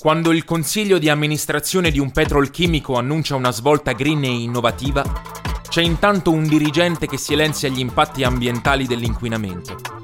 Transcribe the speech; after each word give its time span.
Quando 0.00 0.32
il 0.32 0.44
consiglio 0.44 0.96
di 0.96 1.10
amministrazione 1.10 1.90
di 1.90 1.98
un 1.98 2.10
petrolchimico 2.10 2.96
annuncia 2.96 3.34
una 3.34 3.50
svolta 3.50 3.92
green 3.92 4.24
e 4.24 4.28
innovativa, 4.28 5.04
c'è 5.68 5.82
intanto 5.82 6.32
un 6.32 6.46
dirigente 6.46 7.06
che 7.06 7.18
silenzia 7.18 7.68
gli 7.68 7.80
impatti 7.80 8.24
ambientali 8.24 8.86
dell'inquinamento. 8.86 9.99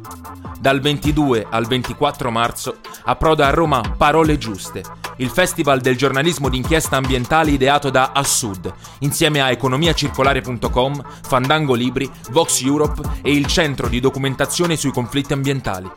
Dal 0.59 0.81
22 0.81 1.47
al 1.49 1.67
24 1.67 2.31
marzo 2.31 2.79
approda 3.05 3.47
a 3.47 3.51
Roma 3.51 3.83
Parole 3.97 4.39
Giuste, 4.39 4.83
il 5.17 5.29
festival 5.29 5.81
del 5.81 5.97
giornalismo 5.97 6.49
d'inchiesta 6.49 6.97
ambientale 6.97 7.51
ideato 7.51 7.91
da 7.91 8.13
Assud, 8.13 8.73
insieme 9.01 9.41
a 9.41 9.51
economiacircolare.com, 9.51 11.05
Fandango 11.23 11.75
Libri, 11.75 12.11
Vox 12.31 12.63
Europe 12.63 13.03
e 13.23 13.33
il 13.33 13.47
Centro 13.47 13.89
di 13.89 14.01
documentazione 14.01 14.77
sui 14.77 14.93
conflitti 14.93 15.33
ambientali, 15.33 15.91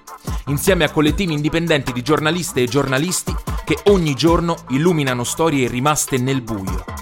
insieme 0.48 0.84
a 0.84 0.92
collettivi 0.92 1.34
indipendenti 1.34 1.92
di 1.92 2.02
giornaliste 2.02 2.62
e 2.62 2.68
giornalisti 2.68 3.36
che 3.64 3.78
ogni 3.86 4.14
giorno 4.14 4.56
illuminano 4.70 5.24
storie 5.24 5.68
rimaste 5.68 6.18
nel 6.18 6.42
buio. 6.42 6.99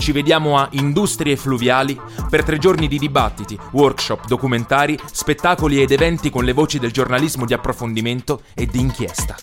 Ci 0.00 0.12
vediamo 0.12 0.56
a 0.56 0.66
Industrie 0.72 1.36
Fluviali 1.36 2.00
per 2.30 2.42
tre 2.42 2.56
giorni 2.56 2.88
di 2.88 2.98
dibattiti, 2.98 3.58
workshop, 3.72 4.26
documentari, 4.26 4.98
spettacoli 5.12 5.82
ed 5.82 5.90
eventi 5.90 6.30
con 6.30 6.42
le 6.42 6.54
voci 6.54 6.78
del 6.78 6.90
giornalismo 6.90 7.44
di 7.44 7.52
approfondimento 7.52 8.40
e 8.54 8.64
di 8.64 8.80
inchiesta. 8.80 9.36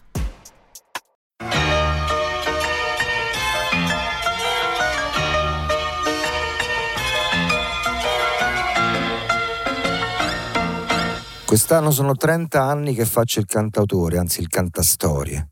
Quest'anno 11.45 11.91
sono 11.91 12.15
30 12.15 12.63
anni 12.63 12.95
che 12.95 13.05
faccio 13.05 13.39
il 13.39 13.45
cantautore, 13.45 14.17
anzi 14.17 14.41
il 14.41 14.47
cantastorie. 14.47 15.49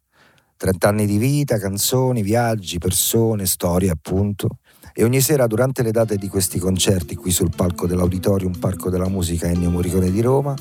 30 0.57 0.87
anni 0.87 1.05
di 1.05 1.17
vita, 1.17 1.59
canzoni, 1.59 2.23
viaggi, 2.23 2.79
persone, 2.79 3.45
storie 3.45 3.91
appunto. 3.91 4.57
E 4.98 5.04
ogni 5.04 5.20
sera 5.20 5.46
durante 5.46 5.84
le 5.84 5.91
date 5.91 6.15
di 6.15 6.29
questi 6.29 6.57
concerti 6.57 7.18
qui 7.18 7.29
sul 7.29 7.51
palco 7.54 7.85
dell'Auditorium 7.85 8.57
Parco 8.57 8.90
della 8.90 9.10
Musica 9.10 9.46
Ennio 9.46 9.70
Morricone 9.70 10.10
di 10.10 10.21
Roma, 10.21 10.55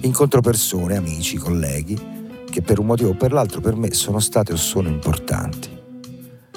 incontro 0.00 0.42
persone, 0.42 0.98
amici, 0.98 1.38
colleghi, 1.38 1.98
che 2.50 2.60
per 2.60 2.78
un 2.78 2.84
motivo 2.84 3.10
o 3.10 3.14
per 3.14 3.32
l'altro 3.32 3.62
per 3.62 3.76
me 3.76 3.94
sono 3.94 4.18
state 4.18 4.52
o 4.52 4.56
sono 4.56 4.88
importanti. 4.88 5.70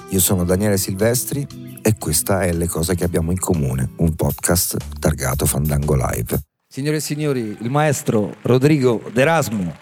Io 0.09 0.19
sono 0.19 0.43
Daniele 0.43 0.75
Silvestri 0.75 1.47
e 1.81 1.95
questa 1.97 2.41
è 2.41 2.51
Le 2.51 2.67
cose 2.67 2.93
che 2.93 3.05
abbiamo 3.05 3.31
in 3.31 3.39
comune, 3.39 3.91
un 3.99 4.13
podcast 4.15 4.75
targato 4.99 5.45
Fandango 5.45 5.95
Live. 5.95 6.41
Signore 6.67 6.97
e 6.97 6.99
signori, 6.99 7.57
il 7.57 7.69
maestro 7.69 8.35
Rodrigo 8.41 9.01
D'Erasmo. 9.13 9.73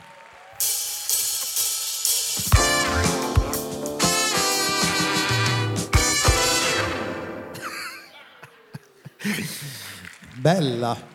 Bella. 10.39 11.09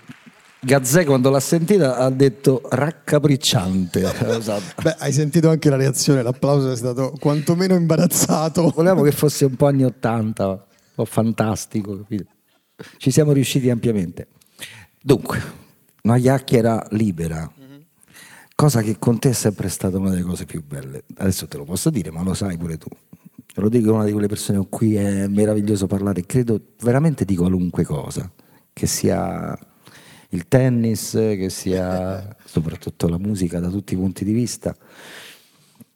Gazzè 0.60 1.04
quando 1.04 1.30
l'ha 1.30 1.40
sentita 1.40 1.96
ha 1.96 2.10
detto 2.10 2.62
raccapricciante. 2.68 4.00
esatto. 4.36 4.82
Beh, 4.82 4.96
hai 4.98 5.12
sentito 5.12 5.48
anche 5.48 5.70
la 5.70 5.76
reazione, 5.76 6.22
l'applauso 6.22 6.72
è 6.72 6.76
stato 6.76 7.14
quantomeno 7.20 7.74
imbarazzato. 7.74 8.70
Volevamo 8.74 9.02
che 9.02 9.12
fosse 9.12 9.44
un 9.44 9.54
po' 9.54 9.66
anni 9.66 9.84
80, 9.84 10.48
un 10.48 10.58
po' 10.94 11.04
fantastico, 11.04 11.96
capito? 11.98 12.30
Ci 12.96 13.10
siamo 13.10 13.32
riusciti 13.32 13.70
ampiamente. 13.70 14.28
Dunque, 15.00 15.40
una 16.02 16.18
chiacchiera 16.18 16.84
libera, 16.90 17.48
cosa 18.54 18.82
che 18.82 18.98
con 18.98 19.18
te 19.18 19.30
è 19.30 19.34
sempre 19.34 19.68
stata 19.68 19.98
una 19.98 20.10
delle 20.10 20.22
cose 20.22 20.46
più 20.46 20.64
belle. 20.64 21.04
Adesso 21.16 21.46
te 21.46 21.56
lo 21.58 21.64
posso 21.64 21.90
dire, 21.90 22.10
ma 22.10 22.22
lo 22.22 22.34
sai 22.34 22.56
pure 22.56 22.76
tu. 22.76 22.88
Lo 23.58 23.68
dico 23.70 23.92
una 23.92 24.04
di 24.04 24.12
quelle 24.12 24.26
persone 24.26 24.58
con 24.58 24.68
cui 24.68 24.96
è 24.96 25.26
meraviglioso 25.28 25.86
parlare, 25.86 26.26
credo 26.26 26.60
veramente 26.82 27.24
di 27.24 27.36
qualunque 27.36 27.84
cosa, 27.84 28.30
che 28.72 28.86
sia 28.86 29.58
il 30.30 30.46
tennis, 30.46 31.12
che 31.12 31.48
sia 31.48 32.36
soprattutto 32.44 33.08
la 33.08 33.18
musica 33.18 33.58
da 33.58 33.68
tutti 33.68 33.94
i 33.94 33.96
punti 33.96 34.24
di 34.24 34.32
vista. 34.32 34.76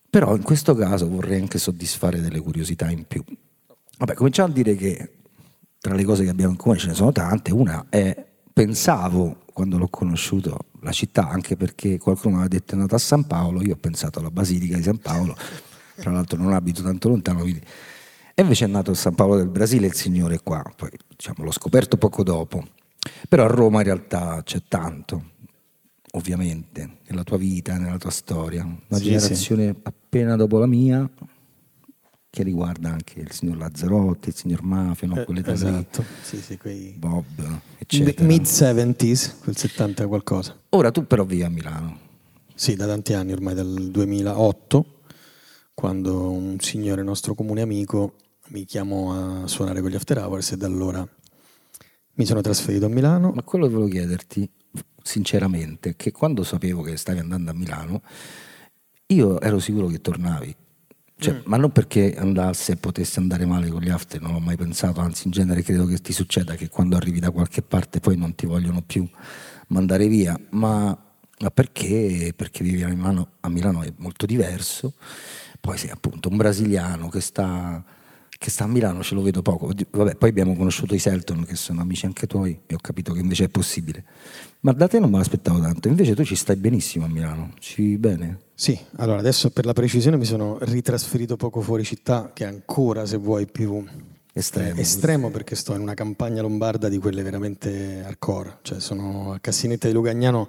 Però 0.09 0.35
in 0.35 0.43
questo 0.43 0.75
caso 0.75 1.09
vorrei 1.09 1.41
anche 1.41 1.59
soddisfare 1.59 2.21
delle 2.21 2.41
curiosità 2.41 2.91
in 2.91 3.05
più. 3.07 3.23
Vabbè, 3.99 4.15
cominciamo 4.15 4.49
a 4.49 4.53
dire 4.53 4.75
che 4.75 5.11
tra 5.79 5.95
le 5.95 6.05
cose 6.05 6.25
che 6.25 6.31
abbiamo 6.31 6.53
in 6.53 6.57
comune 6.57 6.79
ce 6.79 6.89
ne 6.89 6.95
sono 6.95 7.13
tante. 7.13 7.53
Una 7.53 7.87
è, 7.89 8.27
pensavo 8.53 9.43
quando 9.53 9.79
l'ho 9.79 9.89
conosciuto 9.89 10.67
la 10.81 10.93
città, 10.93 11.29
anche 11.29 11.57
perché 11.57 11.99
qualcuno 11.99 12.37
mi 12.37 12.41
aveva 12.41 12.57
detto 12.57 12.75
è 12.75 12.79
nato 12.79 12.95
a 12.95 12.99
San 12.99 13.27
Paolo, 13.27 13.63
io 13.63 13.75
ho 13.75 13.79
pensato 13.79 14.19
alla 14.19 14.31
Basilica 14.31 14.77
di 14.77 14.83
San 14.83 14.99
Paolo, 14.99 15.37
tra 15.97 16.11
l'altro 16.11 16.39
non 16.39 16.53
abito 16.53 16.83
tanto 16.83 17.09
lontano, 17.09 17.41
quindi... 17.41 17.61
e 18.35 18.43
invece 18.43 18.65
è 18.65 18.69
nato 18.69 18.93
a 18.93 18.95
San 18.95 19.15
Paolo 19.15 19.37
del 19.37 19.49
Brasile 19.49 19.87
il 19.87 19.95
Signore 19.95 20.41
qua, 20.43 20.63
poi 20.77 20.91
diciamo, 21.09 21.45
l'ho 21.45 21.53
scoperto 21.53 21.97
poco 21.97 22.23
dopo, 22.23 22.65
però 23.29 23.45
a 23.45 23.49
Roma 23.49 23.79
in 23.79 23.85
realtà 23.85 24.43
c'è 24.43 24.63
tanto, 24.69 25.31
ovviamente, 26.13 26.99
nella 27.09 27.25
tua 27.25 27.37
vita, 27.37 27.79
nella 27.79 27.99
tua 27.99 28.11
storia, 28.11 28.65
una 28.65 28.99
sì, 28.99 29.05
generazione 29.05 29.67
sì. 29.67 29.77
appena 29.83 30.37
dopo 30.37 30.59
la 30.59 30.67
mia, 30.67 31.09
che 32.31 32.45
riguarda 32.45 32.91
anche 32.91 33.19
il 33.19 33.33
signor 33.33 33.57
Lazzarotti, 33.57 34.29
il 34.29 34.35
signor 34.37 34.63
Mafia, 34.63 35.09
no? 35.09 35.25
quelle 35.25 35.43
eh, 35.45 35.51
esatto. 35.51 36.05
sì, 36.23 36.37
sì, 36.37 36.57
quei... 36.57 36.95
Bob, 36.97 37.25
eccetera. 37.77 38.25
Mid 38.25 38.43
70s, 38.43 39.41
quel 39.43 39.57
70 39.57 40.07
qualcosa. 40.07 40.57
Ora 40.71 40.93
tu 40.93 41.07
però 41.07 41.25
vivi 41.25 41.43
a 41.43 41.49
Milano. 41.49 41.99
Sì, 42.55 42.77
da 42.77 42.87
tanti 42.87 43.15
anni, 43.15 43.33
ormai 43.33 43.55
dal 43.55 43.89
2008, 43.91 45.00
quando 45.81 46.31
un 46.31 46.61
signore 46.61 47.03
nostro 47.03 47.35
comune 47.35 47.63
amico 47.63 48.17
mi 48.49 48.67
chiamò 48.67 49.43
a 49.43 49.47
suonare 49.47 49.81
con 49.81 49.89
gli 49.89 49.95
After 49.95 50.19
Hours 50.19 50.53
e 50.53 50.57
da 50.59 50.67
allora 50.67 51.09
mi 52.15 52.27
sono 52.27 52.43
trasferito 52.43 52.85
a 52.85 52.91
Milano. 52.91 53.33
Ma 53.33 53.43
quello 53.43 53.67
che 53.67 53.73
volevo 53.73 53.91
chiederti, 53.91 54.47
sinceramente, 55.03 55.97
che 55.97 56.13
quando 56.13 56.45
sapevo 56.45 56.83
che 56.83 56.99
stavi 56.99 57.21
andando 57.21 57.51
a 57.51 57.55
Milano, 57.55 58.03
io 59.07 59.41
ero 59.41 59.59
sicuro 59.59 59.87
che 59.87 60.03
tornavi 60.03 60.55
cioè, 61.21 61.35
mm. 61.35 61.41
Ma 61.45 61.59
non 61.59 61.71
perché 61.71 62.15
andasse 62.15 62.73
e 62.73 62.77
potesse 62.77 63.21
andare 63.21 63.45
male 63.45 63.69
con 63.69 63.83
gli 63.83 63.91
after, 63.91 64.21
non 64.21 64.33
l'ho 64.33 64.41
mai 64.41 64.57
pensato, 64.57 65.01
anzi 65.01 65.27
in 65.27 65.33
genere 65.33 65.63
credo 65.63 65.85
che 65.85 65.99
ti 65.99 66.13
succeda 66.13 66.55
che 66.55 66.69
quando 66.69 66.97
arrivi 66.97 67.21
da 67.21 67.31
qualche 67.31 67.61
parte 67.61 68.01
poi 68.01 68.17
non 68.17 68.35
ti 68.35 68.47
vogliono 68.47 68.81
più 68.81 69.07
mandare 69.69 70.09
via, 70.09 70.39
ma, 70.51 70.87
ma 71.41 71.51
perché? 71.51 72.33
Perché 72.35 72.65
vivi 72.65 72.83
a 72.83 72.89
Milano, 72.89 73.33
a 73.41 73.51
Milano 73.51 73.83
è 73.83 73.93
molto 73.99 74.25
diverso, 74.25 74.95
poi 75.61 75.77
sei 75.77 75.91
appunto 75.91 76.29
un 76.29 76.37
brasiliano 76.37 77.09
che 77.09 77.21
sta, 77.21 77.85
che 78.29 78.51
sta 78.51 78.65
a 78.65 78.67
Milano, 78.67 79.03
ce 79.03 79.15
lo 79.15 79.23
vedo 79.23 79.43
poco, 79.43 79.71
Vabbè, 79.91 80.17
poi 80.17 80.29
abbiamo 80.31 80.57
conosciuto 80.57 80.95
i 80.95 80.99
Selton 80.99 81.45
che 81.45 81.57
sono 81.57 81.83
amici 81.83 82.07
anche 82.07 82.27
tuoi 82.27 82.59
e 82.67 82.75
ho 82.75 82.79
capito 82.81 83.13
che 83.13 83.21
invece 83.21 83.45
è 83.45 83.49
possibile, 83.49 84.05
ma 84.61 84.73
da 84.73 84.89
te 84.89 84.99
non 84.99 85.11
me 85.11 85.19
l'aspettavo 85.19 85.61
tanto, 85.61 85.89
invece 85.89 86.15
tu 86.15 86.25
ci 86.25 86.35
stai 86.35 86.57
benissimo 86.57 87.05
a 87.05 87.09
Milano, 87.09 87.53
ci 87.59 87.99
bene? 87.99 88.39
Sì, 88.55 88.79
allora 88.97 89.19
adesso 89.19 89.51
per 89.51 89.65
la 89.65 89.73
precisione 89.73 90.17
mi 90.17 90.25
sono 90.25 90.59
ritrasferito 90.61 91.37
poco 91.37 91.61
fuori 91.61 91.85
città, 91.85 92.31
che 92.33 92.45
è 92.45 92.49
ancora, 92.49 93.07
se 93.07 93.17
vuoi, 93.17 93.47
più 93.47 93.85
estremo, 94.33 94.81
estremo 94.81 95.31
perché 95.31 95.55
sto 95.55 95.75
in 95.75 95.81
una 95.81 95.95
campagna 95.95 96.43
lombarda 96.43 96.89
di 96.89 96.99
quelle 96.99 97.23
veramente 97.23 98.03
hardcore, 98.05 98.59
cioè 98.63 98.81
sono 98.81 99.33
a 99.33 99.39
Cassinetta 99.41 99.89
di 99.89 99.95
Lugagnano 99.95 100.49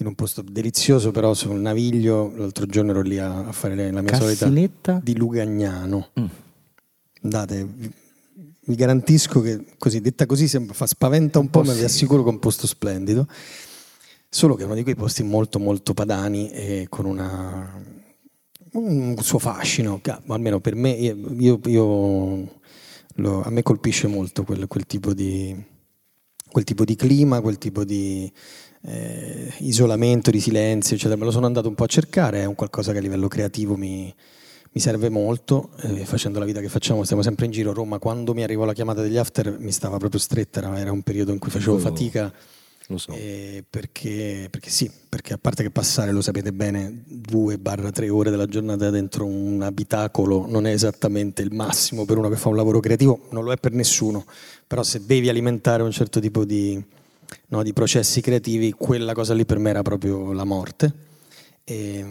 in 0.00 0.06
un 0.06 0.14
posto 0.14 0.42
delizioso, 0.42 1.10
però 1.10 1.34
sul 1.34 1.58
Naviglio, 1.58 2.32
l'altro 2.36 2.66
giorno 2.66 2.92
ero 2.92 3.02
lì 3.02 3.18
a, 3.18 3.46
a 3.46 3.52
fare 3.52 3.74
la 3.74 4.00
mia 4.00 4.10
Cassinetta? 4.10 4.46
solita 4.46 5.00
di 5.02 5.16
Lugagnano. 5.16 6.10
Mm. 6.18 6.26
Andate, 7.22 7.68
vi, 8.64 8.74
garantisco 8.76 9.40
che 9.40 9.64
così, 9.76 10.00
detta 10.00 10.24
così 10.24 10.46
sembra, 10.46 10.74
fa 10.74 10.86
spaventa 10.86 11.40
un 11.40 11.50
po', 11.50 11.62
ma 11.62 11.72
vi 11.72 11.82
assicuro 11.82 12.22
che 12.22 12.28
è 12.28 12.32
un 12.32 12.38
posto 12.38 12.66
splendido. 12.66 13.26
Solo 14.30 14.54
che 14.54 14.62
è 14.62 14.64
uno 14.66 14.74
di 14.74 14.82
quei 14.82 14.94
posti 14.94 15.22
molto 15.22 15.58
molto 15.58 15.94
padani 15.94 16.50
e 16.50 16.86
con 16.88 17.06
una, 17.06 17.82
un 18.72 19.16
suo 19.20 19.38
fascino, 19.38 20.00
almeno 20.28 20.60
per 20.60 20.74
me, 20.76 20.90
io, 20.90 21.58
io 21.64 22.60
lo, 23.18 23.42
a 23.42 23.50
me 23.50 23.62
colpisce 23.62 24.06
molto 24.06 24.44
quel, 24.44 24.66
quel, 24.66 24.86
tipo 24.86 25.14
di, 25.14 25.54
quel, 26.50 26.64
tipo 26.64 26.84
di, 26.84 26.96
clima, 26.96 27.40
quel 27.40 27.58
tipo 27.58 27.84
di 27.84 28.30
eh, 28.82 29.52
isolamento, 29.58 30.30
di 30.30 30.40
silenzio, 30.40 30.96
eccetera. 30.96 31.18
Me 31.18 31.24
lo 31.24 31.30
sono 31.30 31.46
andato 31.46 31.68
un 31.68 31.74
po' 31.74 31.84
a 31.84 31.88
cercare, 31.88 32.42
è 32.42 32.44
un 32.44 32.54
qualcosa 32.54 32.92
che 32.92 32.98
a 32.98 33.00
livello 33.00 33.28
creativo 33.28 33.76
mi, 33.76 34.12
mi 34.70 34.80
serve 34.80 35.08
molto, 35.08 35.70
eh, 35.82 36.04
facendo 36.04 36.38
la 36.38 36.44
vita 36.44 36.60
che 36.60 36.68
facciamo, 36.68 37.04
stiamo 37.04 37.22
sempre 37.22 37.46
in 37.46 37.52
giro. 37.52 37.72
Roma, 37.72 37.98
quando 37.98 38.34
mi 38.34 38.42
arrivò 38.42 38.64
la 38.64 38.72
chiamata 38.72 39.02
degli 39.02 39.16
after, 39.16 39.58
mi 39.58 39.72
stava 39.72 39.96
proprio 39.98 40.20
stretta, 40.20 40.60
era, 40.60 40.78
era 40.78 40.92
un 40.92 41.02
periodo 41.02 41.32
in 41.32 41.38
cui 41.38 41.50
facevo 41.50 41.78
fatica 41.78 42.32
lo 42.92 42.98
so. 42.98 43.12
Eh, 43.12 43.64
perché, 43.68 44.48
perché, 44.50 44.70
sì, 44.70 44.90
perché 45.08 45.34
a 45.34 45.38
parte 45.38 45.62
che 45.62 45.70
passare, 45.70 46.10
lo 46.10 46.20
sapete 46.22 46.52
bene, 46.52 47.04
2-3 47.08 48.08
ore 48.08 48.30
della 48.30 48.46
giornata 48.46 48.90
dentro 48.90 49.24
un 49.26 49.62
abitacolo 49.62 50.46
non 50.48 50.66
è 50.66 50.72
esattamente 50.72 51.42
il 51.42 51.52
massimo 51.52 52.04
per 52.04 52.18
uno 52.18 52.28
che 52.28 52.36
fa 52.36 52.48
un 52.48 52.56
lavoro 52.56 52.80
creativo, 52.80 53.26
non 53.30 53.44
lo 53.44 53.52
è 53.52 53.56
per 53.56 53.72
nessuno, 53.72 54.24
però 54.66 54.82
se 54.82 55.04
devi 55.04 55.28
alimentare 55.28 55.82
un 55.82 55.90
certo 55.90 56.18
tipo 56.18 56.44
di, 56.44 56.82
no, 57.48 57.62
di 57.62 57.72
processi 57.72 58.20
creativi, 58.20 58.72
quella 58.72 59.12
cosa 59.12 59.34
lì 59.34 59.44
per 59.44 59.58
me 59.58 59.70
era 59.70 59.82
proprio 59.82 60.32
la 60.32 60.44
morte. 60.44 61.06
E, 61.70 62.02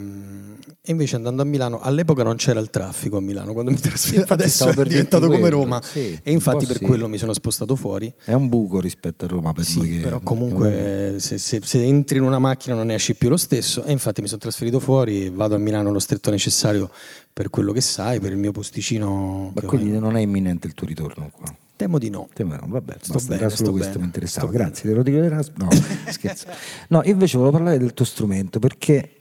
e, 0.83 0.92
invece 0.92 1.15
andando 1.15 1.42
a 1.42 1.45
Milano, 1.45 1.80
all'epoca 1.81 2.21
non 2.21 2.36
c'era 2.36 2.59
il 2.59 2.69
traffico 2.69 3.18
a 3.18 3.21
Milano 3.21 3.54
quando 3.54 3.71
mi 3.71 3.80
trasferivo, 3.80 4.25
adesso 4.31 4.69
è 4.69 4.83
diventato 4.83 5.25
come 5.25 5.39
quello, 5.39 5.56
Roma 5.63 5.81
sì, 5.81 6.19
e 6.21 6.31
infatti 6.31 6.68
per 6.68 6.77
sì. 6.77 6.86
quello 6.86 7.07
mi 7.07 7.18
sono 7.18 7.33
spostato 7.33 7.75
fuori. 7.75 8.13
È 8.24 8.33
un 8.33 8.50
buco 8.50 8.80
rispetto 8.80 9.25
a 9.25 9.27
Roma 9.27 9.54
per 9.54 9.65
Sì, 9.65 9.80
che- 9.80 10.00
però 10.01 10.19
comunque 10.19 11.15
se, 11.18 11.39
se- 11.39 11.62
se 11.63 11.83
entri 11.83 12.18
in 12.19 12.24
una 12.24 12.38
macchina 12.38 12.75
non 12.75 12.86
ne 12.86 12.94
esci 12.94 13.15
più 13.15 13.30
lo 13.30 13.38
stesso 13.38 13.83
e 13.83 13.92
infatti 13.92 14.21
mi 14.21 14.27
sono 14.27 14.42
trasferito 14.42 14.80
fuori, 14.80 15.31
vado 15.31 15.56
a 15.56 15.57
Milano 15.57 15.92
lo 15.92 15.98
stretto 16.00 16.30
necessario 16.30 16.92
per 17.33 17.50
quello 17.50 17.71
che 17.71 17.81
sai, 17.81 18.19
per 18.19 18.33
il 18.33 18.38
mio 18.38 18.51
posticino. 18.51 19.51
Ma 19.56 19.59
che 19.59 19.65
ho- 19.65 19.69
quindi 19.69 19.98
non 19.98 20.15
è 20.18 20.21
imminente 20.21 20.68
il 20.68 20.75
tuo 20.75 20.86
ritorno 20.86 21.31
qua. 21.36 21.51
Temo 21.75 21.98
di 22.00 22.09
no. 22.09 22.27
Te- 22.33 22.44
no, 22.44 22.59
Vabbè, 22.65 22.95
Sto 23.01 23.13
basta, 23.13 23.36
bene, 23.36 23.50
solo 23.50 23.56
sto 23.56 23.71
questo 23.71 23.88
bene, 23.89 24.00
mi 24.01 24.06
interessava. 24.06 24.48
sto 24.48 24.56
bene. 24.56 24.69
Grazie, 24.69 24.89
te 24.89 24.95
lo 24.95 25.04
dico. 25.04 25.51
No, 25.57 25.69
scherzo. 26.12 26.48
No, 26.89 27.01
invece 27.06 27.38
volevo 27.38 27.56
parlare 27.57 27.77
del 27.77 27.94
tuo 27.94 28.06
strumento 28.06 28.57
perché 28.57 29.16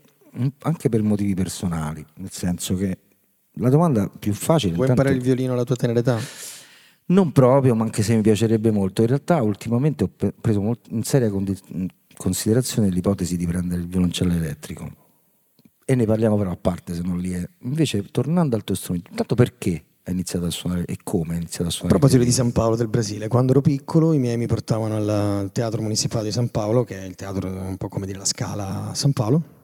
anche 0.62 0.88
per 0.88 1.03
motivi 1.03 1.35
personali, 1.35 2.05
nel 2.17 2.31
senso 2.31 2.75
che 2.77 2.99
la 3.59 3.71
domanda 3.71 4.09
più 4.09 4.33
facile 4.35 4.75
Vuoi 4.75 4.88
intanto- 4.88 5.03
imparare 5.11 5.15
il 5.17 5.23
violino 5.23 5.53
alla 5.55 5.65
tua 5.65 5.77
tenera 5.77 5.99
età? 6.00 6.19
Non 7.06 7.31
proprio, 7.33 7.75
ma 7.75 7.85
anche 7.85 8.03
se 8.03 8.15
mi 8.17 8.21
piacerebbe 8.23 8.71
molto. 8.71 9.00
In 9.03 9.09
realtà 9.09 9.41
ultimamente 9.43 10.05
ho 10.05 10.11
pre- 10.15 10.35
preso 10.38 10.61
in 10.91 11.03
seria 11.05 11.31
considerazione 12.17 12.88
l'ipotesi 12.91 13.37
di 13.37 13.47
prendere 13.47 13.81
il 13.81 13.87
violoncello 13.87 14.33
elettrico. 14.33 14.91
E 15.85 15.94
ne 15.94 16.05
parliamo 16.05 16.37
però 16.37 16.50
a 16.50 16.56
parte 16.56 16.94
se 16.94 17.03
non 17.03 17.19
lì 17.19 17.31
è. 17.33 17.49
Invece, 17.61 18.03
tornando 18.11 18.56
al 18.56 18.65
tuo 18.65 18.75
strumento, 18.75 19.11
intanto 19.11 19.37
perché 19.37 19.85
hai 20.03 20.12
iniziato 20.15 20.47
a 20.47 20.50
suonare 20.50 20.85
e 20.85 20.97
come 21.05 21.35
hai 21.35 21.41
iniziato 21.41 21.65
a 21.65 21.69
A 21.69 21.71
suonare? 21.71 21.99
proposito 21.99 22.23
il 22.23 22.29
di 22.29 22.35
San 22.35 22.50
Paolo 22.53 22.75
del 22.75 22.88
Brasile, 22.88 23.29
quando 23.29 23.53
ero 23.53 23.61
piccolo 23.61 24.12
i 24.12 24.19
miei 24.19 24.37
mi 24.37 24.47
portavano 24.47 24.97
al 24.97 25.50
Teatro 25.53 25.83
Municipale 25.83 26.25
di 26.25 26.33
San 26.33 26.49
Paolo, 26.49 26.83
che 26.83 26.99
è 27.00 27.05
il 27.05 27.15
teatro 27.15 27.49
un 27.49 27.77
po' 27.77 27.88
come 27.88 28.06
dire 28.06 28.19
la 28.19 28.25
Scala 28.25 28.91
a 28.91 28.94
San 28.94 29.12
Paolo, 29.12 29.37
a 29.37 29.56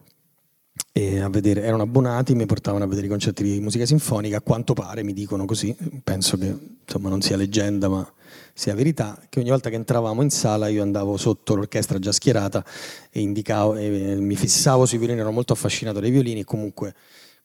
vedere, 1.29 1.63
erano 1.63 1.83
abbonati, 1.83 2.35
mi 2.35 2.45
portavano 2.45 2.83
a 2.83 2.87
vedere 2.87 3.07
i 3.07 3.09
concerti 3.09 3.43
di 3.43 3.59
musica 3.59 3.85
sinfonica, 3.85 4.37
a 4.37 4.41
quanto 4.41 4.73
pare 4.73 5.03
mi 5.03 5.13
dicono 5.13 5.45
così, 5.45 5.75
penso 6.03 6.37
che 6.37 6.55
insomma 6.85 7.09
non 7.09 7.21
sia 7.21 7.35
leggenda 7.35 7.89
ma 7.89 8.11
sia 8.53 8.75
verità, 8.75 9.19
che 9.29 9.39
ogni 9.39 9.49
volta 9.49 9.69
che 9.69 9.75
entravamo 9.75 10.21
in 10.21 10.29
sala 10.29 10.67
io 10.67 10.83
andavo 10.83 11.17
sotto 11.17 11.55
l'orchestra 11.55 11.97
già 11.97 12.11
schierata 12.11 12.63
e 13.11 13.19
indicavo, 13.19 13.75
e 13.75 14.15
mi 14.19 14.35
fissavo 14.35 14.85
sui 14.85 14.99
violini, 14.99 15.19
ero 15.19 15.31
molto 15.31 15.53
affascinato 15.53 15.99
dai 15.99 16.11
violini 16.11 16.41
e 16.41 16.43
comunque 16.43 16.93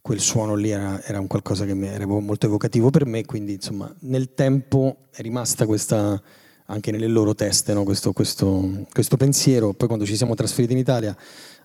quel 0.00 0.20
suono 0.20 0.54
lì 0.54 0.70
era, 0.70 1.02
era 1.02 1.18
un 1.18 1.26
qualcosa 1.26 1.64
che 1.64 1.76
era 1.86 2.06
molto 2.06 2.46
evocativo 2.46 2.90
per 2.90 3.06
me, 3.06 3.24
quindi 3.24 3.54
insomma 3.54 3.92
nel 4.00 4.34
tempo 4.34 5.08
è 5.10 5.22
rimasta 5.22 5.66
questa, 5.66 6.20
anche 6.70 6.90
nelle 6.90 7.06
loro 7.06 7.34
teste, 7.34 7.72
no? 7.72 7.84
questo, 7.84 8.12
questo- 8.12 8.86
questo 8.92 9.16
pensiero. 9.16 9.72
Poi 9.72 9.86
quando 9.88 10.04
ci 10.04 10.16
siamo 10.16 10.34
trasferiti 10.34 10.72
in 10.72 10.78
Italia 10.78 11.16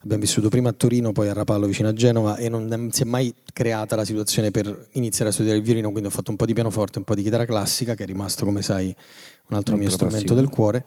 abbiamo 0.02 0.22
vissuto 0.22 0.50
prima 0.50 0.70
a 0.70 0.74
Torino, 0.74 1.12
poi 1.12 1.30
a 1.30 1.34
Rapallo 1.34 1.66
vicino 1.66 1.88
a 1.88 1.94
Genova 1.94 2.36
e 2.36 2.50
non, 2.50 2.90
si 2.92 3.04
è 3.04 3.06
mai 3.06 3.34
creata 3.54 3.96
la 3.96 4.06
situazione 4.06 4.52
per 4.52 4.88
iniziare 4.92 5.30
a 5.30 5.34
studiare 5.34 5.58
il 5.58 5.64
violino, 5.64 5.92
quindi 5.92 6.10
ho 6.10 6.12
fatto 6.12 6.32
un 6.32 6.38
po' 6.38 6.46
di 6.46 6.54
pianoforte, 6.54 7.00
un 7.00 7.06
po' 7.06 7.16
di 7.16 7.24
chitarra 7.24 7.46
classica, 7.46 7.96
che 7.96 8.04
è 8.04 8.06
rimasto 8.06 8.46
come 8.46 8.62
sai 8.62 8.96
un 9.48 9.58
altro 9.58 9.76
mio 9.78 9.90
strumento 9.90 10.34
del 10.34 10.50
cuore. 10.50 10.86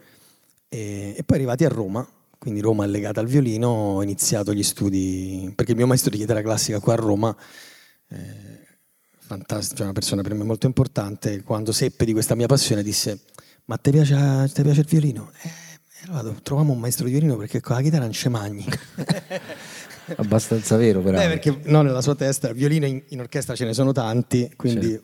E, 0.68 1.14
e 1.16 1.22
poi 1.24 1.36
arrivati 1.36 1.64
a 1.64 1.68
Roma, 1.68 2.06
quindi 2.38 2.60
Roma 2.60 2.84
è 2.84 2.88
legata 2.88 3.20
al 3.20 3.26
violino, 3.26 3.68
ho 3.68 4.02
iniziato 4.02 4.52
gli 4.52 4.62
studi, 4.62 5.50
perché 5.54 5.72
il 5.72 5.78
mio 5.78 5.86
maestro 5.86 6.10
di 6.10 6.18
chitarra 6.18 6.42
classica 6.42 6.80
qua 6.80 6.92
a 6.94 6.96
Roma, 6.96 7.36
eh, 8.08 8.66
fantastico, 9.18 9.76
cioè 9.76 9.84
una 9.84 9.94
persona 9.94 10.22
per 10.22 10.34
me 10.34 10.44
molto 10.44 10.66
importante, 10.66 11.42
quando 11.42 11.72
seppe 11.72 12.04
di 12.04 12.12
questa 12.12 12.34
mia 12.34 12.46
passione 12.46 12.82
disse, 12.82 13.20
ma 13.66 13.76
ti 13.76 13.90
piace, 13.90 14.14
piace 14.52 14.80
il 14.80 14.86
violino? 14.86 15.30
Eh, 15.42 16.08
allora 16.08 16.34
troviamo 16.42 16.72
un 16.72 16.78
maestro 16.80 17.04
di 17.06 17.12
violino 17.12 17.36
perché 17.36 17.60
con 17.60 17.76
la 17.76 17.82
chitarra 17.82 18.02
non 18.04 18.12
c'è 18.12 18.28
magni. 18.28 18.64
Abbastanza 20.16 20.76
vero, 20.76 21.00
però. 21.00 21.18
Beh, 21.18 21.26
perché 21.26 21.58
no, 21.64 21.82
nella 21.82 22.00
sua 22.00 22.14
testa, 22.14 22.52
violino 22.52 22.86
in, 22.86 23.02
in 23.08 23.20
orchestra 23.20 23.54
ce 23.56 23.64
ne 23.64 23.74
sono 23.74 23.92
tanti, 23.92 24.50
quindi 24.56 24.98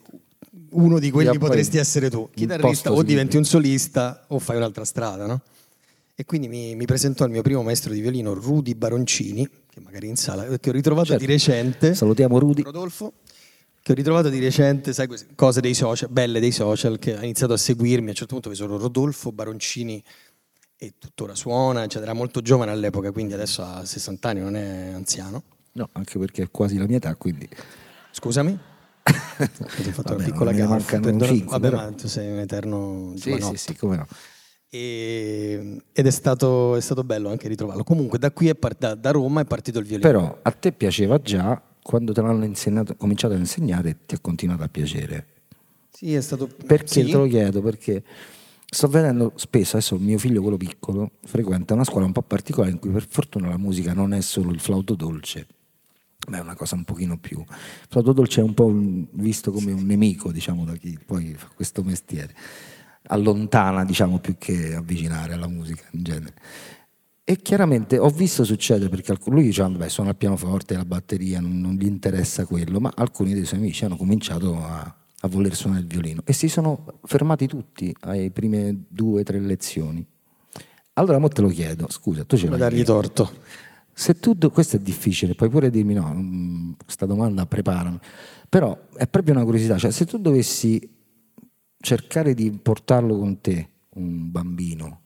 uno 0.71 0.97
di 0.99 1.11
quelli 1.11 1.31
Certo. 1.31 1.45
potresti 1.45 1.77
essere 1.77 2.09
tu, 2.09 2.29
chitarrista, 2.33 2.91
o 2.91 3.03
diventi 3.03 3.35
un 3.37 3.43
solista 3.43 4.25
o 4.29 4.39
fai 4.39 4.55
un'altra 4.57 4.85
strada, 4.85 5.25
no? 5.25 5.41
E 6.15 6.25
quindi 6.25 6.47
mi, 6.47 6.75
mi 6.75 6.85
presentò 6.85 7.25
il 7.25 7.31
mio 7.31 7.41
primo 7.41 7.63
maestro 7.63 7.91
di 7.91 7.99
violino, 7.99 8.33
Rudy 8.33 8.75
Baroncini, 8.75 9.47
che 9.69 9.79
magari 9.81 10.07
in 10.07 10.15
sala, 10.15 10.45
che 10.57 10.69
ho 10.69 10.73
ritrovato 10.73 11.07
Certo. 11.07 11.25
di 11.25 11.31
recente. 11.31 11.95
Salutiamo 11.95 12.37
Rudy. 12.39 12.61
Rodolfo, 12.61 13.13
che 13.83 13.91
ho 13.91 13.95
ritrovato 13.95 14.29
di 14.29 14.39
recente, 14.39 14.93
sai, 14.93 15.07
cose 15.35 15.59
dei 15.59 15.73
social, 15.73 16.09
belle 16.09 16.39
dei 16.39 16.51
social, 16.51 16.97
che 16.97 17.17
ha 17.17 17.21
iniziato 17.23 17.51
a 17.53 17.57
seguirmi. 17.57 18.07
A 18.07 18.09
un 18.11 18.15
certo 18.15 18.33
punto 18.33 18.47
ho 18.47 18.51
visto 18.51 18.65
Rodolfo 18.65 19.31
Baroncini 19.33 20.01
e 20.77 20.93
tuttora 20.97 21.35
suona, 21.35 21.81
eccetera. 21.83 22.05
Era 22.11 22.13
molto 22.13 22.41
giovane 22.41 22.71
all'epoca, 22.71 23.11
quindi 23.11 23.33
adesso 23.33 23.61
ha 23.61 23.83
60 23.83 24.29
anni, 24.29 24.39
non 24.39 24.55
è 24.55 24.91
anziano. 24.93 25.43
No, 25.73 25.89
anche 25.91 26.17
perché 26.17 26.43
è 26.43 26.49
quasi 26.49 26.77
la 26.77 26.85
mia 26.85 26.95
età, 26.97 27.13
quindi. 27.15 27.47
Scusami? 28.11 28.51
Ho 29.03 29.45
fatto 29.45 30.01
Vabbè, 30.01 30.13
una 30.15 30.23
piccola 30.23 30.51
gaffa. 30.53 30.99
Vabbè, 30.99 31.59
però. 31.59 31.75
ma 31.75 31.91
tu 31.91 32.07
sei 32.07 32.31
un 32.31 32.39
eterno 32.39 33.11
Sì, 33.15 33.31
giovanotto. 33.31 33.57
sì, 33.57 33.63
sì, 33.65 33.75
come 33.75 33.97
no. 33.97 34.07
E- 34.69 35.81
ed 35.91 36.07
è 36.07 36.09
stato, 36.09 36.75
è 36.77 36.81
stato 36.81 37.03
bello 37.03 37.29
anche 37.29 37.49
ritrovarlo. 37.49 37.83
Comunque 37.83 38.17
da 38.17 38.31
qui, 38.31 38.47
è 38.47 38.55
part- 38.55 38.79
da, 38.79 38.95
da 38.95 39.11
Roma 39.11 39.41
è 39.41 39.45
partito 39.45 39.79
il 39.79 39.85
violino. 39.85 40.07
Però 40.09 40.39
a 40.41 40.51
te 40.51 40.71
piaceva 40.71 41.19
già, 41.19 41.61
quando 41.83 42.13
te 42.13 42.21
l'hanno 42.21 42.45
insegnato, 42.45 42.95
cominciato 42.95 43.33
a 43.35 43.37
insegnare, 43.37 43.99
ti 44.05 44.15
è 44.15 44.21
continuato 44.21 44.63
a 44.63 44.69
piacere. 44.69 45.27
sì, 45.91 46.13
è 46.15 46.21
stato... 46.21 46.47
Perché 46.65 46.87
sì. 46.87 47.03
te 47.03 47.17
lo 47.17 47.27
chiedo? 47.27 47.61
Perché 47.61 48.03
sto 48.65 48.87
vedendo 48.87 49.33
spesso, 49.35 49.75
adesso 49.75 49.95
il 49.95 50.01
mio 50.01 50.17
figlio, 50.17 50.41
quello 50.41 50.57
piccolo, 50.57 51.11
frequenta 51.25 51.75
una 51.75 51.83
scuola 51.83 52.05
un 52.05 52.11
po' 52.13 52.23
particolare 52.23 52.71
in 52.71 52.79
cui 52.79 52.89
per 52.89 53.05
fortuna 53.07 53.49
la 53.49 53.57
musica 53.57 53.93
non 53.93 54.13
è 54.13 54.21
solo 54.21 54.51
il 54.51 54.59
flauto 54.59 54.95
dolce, 54.95 55.45
ma 56.29 56.37
è 56.37 56.39
una 56.41 56.55
cosa 56.55 56.75
un 56.75 56.83
pochino 56.83 57.17
più. 57.19 57.39
Il 57.39 57.87
flauto 57.89 58.13
dolce 58.13 58.41
è 58.41 58.43
un 58.43 58.53
po' 58.53 58.65
un- 58.65 59.05
visto 59.11 59.51
come 59.51 59.71
un 59.71 59.85
nemico, 59.85 60.31
diciamo, 60.31 60.65
da 60.65 60.75
chi 60.75 60.97
poi 61.05 61.35
fa 61.35 61.49
questo 61.53 61.83
mestiere. 61.83 62.33
Allontana, 63.07 63.83
diciamo, 63.83 64.19
più 64.19 64.37
che 64.37 64.73
avvicinare 64.73 65.33
alla 65.33 65.47
musica 65.47 65.83
in 65.91 66.03
genere. 66.03 66.33
E 67.25 67.37
chiaramente 67.37 67.97
ho 67.97 68.09
visto 68.09 68.43
succedere 68.43 68.89
perché 68.89 69.17
lui 69.27 69.43
diceva, 69.43 69.69
beh, 69.69 69.87
suona 69.87 70.09
il 70.09 70.17
pianoforte, 70.17 70.75
la 70.75 70.83
batteria, 70.83 71.39
non, 71.39 71.61
non 71.61 71.73
gli 71.75 71.85
interessa 71.85 72.45
quello, 72.45 72.81
ma 72.81 72.91
alcuni 72.93 73.33
dei 73.33 73.45
suoi 73.45 73.59
amici 73.59 73.85
hanno 73.85 73.95
cominciato 73.95 74.57
a, 74.57 74.81
a 74.81 75.27
voler 75.29 75.55
suonare 75.55 75.81
il 75.81 75.87
violino 75.87 76.21
e 76.25 76.33
si 76.33 76.49
sono 76.49 76.99
fermati 77.03 77.47
tutti 77.47 77.95
alle 78.01 78.29
prime 78.29 78.83
due 78.89 79.21
o 79.21 79.23
tre 79.23 79.39
lezioni. 79.39 80.05
Allora, 80.95 81.17
mo 81.17 81.29
te 81.29 81.41
lo 81.41 81.47
chiedo, 81.47 81.87
scusa, 81.89 82.25
tu 82.25 82.35
ce 82.35 82.49
l'hai. 82.49 82.59
dargli 82.59 82.83
torto. 82.83 83.31
Se 83.93 84.19
tu, 84.19 84.35
questo 84.51 84.75
è 84.75 84.79
difficile, 84.79 85.33
puoi 85.33 85.49
pure 85.49 85.69
dirmi 85.69 85.93
no, 85.93 86.13
mm, 86.13 86.71
questa 86.83 87.05
domanda 87.05 87.45
preparami, 87.45 87.99
però 88.49 88.77
è 88.95 89.07
proprio 89.07 89.33
una 89.33 89.45
curiosità, 89.45 89.77
cioè 89.77 89.91
se 89.91 90.05
tu 90.05 90.17
dovessi 90.17 90.91
cercare 91.79 92.33
di 92.33 92.51
portarlo 92.51 93.17
con 93.17 93.39
te, 93.39 93.69
un 93.95 94.29
bambino, 94.29 95.02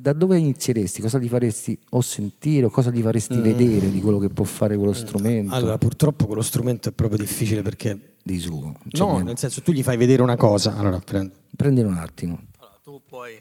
da 0.00 0.12
dove 0.12 0.38
inizieresti? 0.38 1.00
Cosa 1.00 1.18
gli 1.18 1.28
faresti 1.28 1.78
o 1.90 2.00
sentire 2.00 2.66
o 2.66 2.70
cosa 2.70 2.90
gli 2.90 3.02
faresti 3.02 3.36
vedere 3.36 3.90
di 3.90 4.00
quello 4.00 4.18
che 4.18 4.28
può 4.28 4.44
fare 4.44 4.76
quello 4.76 4.92
strumento? 4.92 5.50
Mm. 5.50 5.58
Allora, 5.58 5.78
purtroppo 5.78 6.26
quello 6.26 6.42
strumento 6.42 6.88
è 6.88 6.92
proprio 6.92 7.18
difficile 7.18 7.62
perché... 7.62 8.16
di 8.22 8.38
suo. 8.38 8.74
c'è 8.88 9.02
No, 9.02 9.10
niente. 9.12 9.24
nel 9.24 9.38
senso, 9.38 9.62
tu 9.62 9.72
gli 9.72 9.82
fai 9.82 9.96
vedere 9.96 10.22
una 10.22 10.36
cosa. 10.36 10.76
Allora, 10.76 10.98
prendi. 10.98 11.32
Prendilo 11.56 11.88
un 11.88 11.98
attimo. 11.98 12.40
tu 12.82 13.00
puoi... 13.06 13.40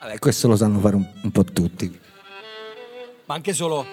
Vabbè, 0.00 0.18
questo 0.18 0.46
lo 0.46 0.56
sanno 0.56 0.78
fare 0.78 0.94
un, 0.94 1.06
un 1.22 1.30
po' 1.30 1.44
tutti. 1.44 1.98
Ma 3.24 3.34
anche 3.34 3.52
solo... 3.52 3.84